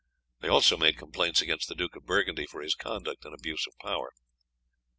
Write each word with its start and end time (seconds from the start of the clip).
They 0.39 0.47
also 0.47 0.77
made 0.77 0.97
complaints 0.97 1.43
against 1.43 1.69
the 1.69 1.75
Duke 1.75 1.95
of 1.95 2.07
Burgundy 2.07 2.47
for 2.47 2.63
his 2.63 2.73
conduct 2.73 3.23
and 3.23 3.35
abuse 3.35 3.67
of 3.67 3.77
power. 3.77 4.11